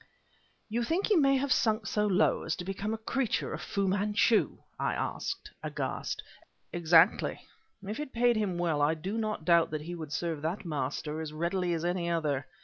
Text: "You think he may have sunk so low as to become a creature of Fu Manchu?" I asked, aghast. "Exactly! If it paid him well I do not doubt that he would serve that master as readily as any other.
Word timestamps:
"You 0.67 0.81
think 0.83 1.05
he 1.05 1.15
may 1.15 1.37
have 1.37 1.51
sunk 1.53 1.85
so 1.85 2.07
low 2.07 2.41
as 2.41 2.55
to 2.55 2.65
become 2.65 2.91
a 2.91 2.97
creature 2.97 3.53
of 3.53 3.61
Fu 3.61 3.87
Manchu?" 3.87 4.57
I 4.79 4.95
asked, 4.95 5.51
aghast. 5.61 6.23
"Exactly! 6.73 7.45
If 7.85 7.99
it 7.99 8.11
paid 8.11 8.35
him 8.35 8.57
well 8.57 8.81
I 8.81 8.95
do 8.95 9.15
not 9.15 9.45
doubt 9.45 9.69
that 9.69 9.81
he 9.81 9.93
would 9.93 10.11
serve 10.11 10.41
that 10.41 10.65
master 10.65 11.21
as 11.21 11.33
readily 11.33 11.75
as 11.75 11.85
any 11.85 12.09
other. 12.09 12.47